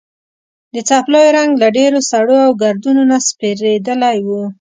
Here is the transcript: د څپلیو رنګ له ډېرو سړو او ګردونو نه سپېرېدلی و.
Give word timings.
د 0.73 0.75
څپلیو 0.89 1.33
رنګ 1.37 1.51
له 1.61 1.67
ډېرو 1.77 1.99
سړو 2.11 2.37
او 2.45 2.51
ګردونو 2.63 3.01
نه 3.11 3.17
سپېرېدلی 3.27 4.17
و. 4.25 4.29